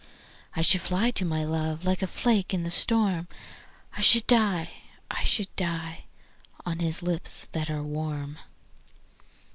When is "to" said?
1.11-1.23